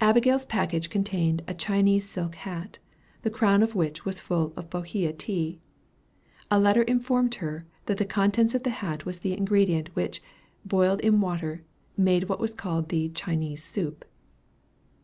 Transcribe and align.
Abigail's 0.00 0.44
package 0.44 0.90
contained 0.90 1.44
a 1.46 1.54
Chinese 1.54 2.10
silk 2.10 2.34
hat, 2.34 2.80
the 3.22 3.30
crown 3.30 3.62
of 3.62 3.76
which 3.76 4.04
was 4.04 4.20
full 4.20 4.52
of 4.56 4.68
Bohea 4.68 5.12
tea. 5.16 5.60
A 6.50 6.58
letter 6.58 6.82
informed 6.82 7.36
her 7.36 7.64
that 7.86 7.98
the 7.98 8.04
contents 8.04 8.56
of 8.56 8.64
the 8.64 8.70
hat 8.82 9.06
was 9.06 9.20
the 9.20 9.36
ingredient, 9.38 9.94
which, 9.94 10.20
boiled 10.64 10.98
in 10.98 11.20
water, 11.20 11.62
made 11.96 12.24
what 12.28 12.40
was 12.40 12.54
called 12.54 12.88
the 12.88 13.10
"Chinese 13.10 13.62
soup." 13.62 14.04